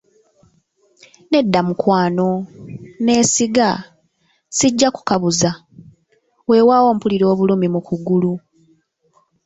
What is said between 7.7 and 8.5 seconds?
mu kugulu.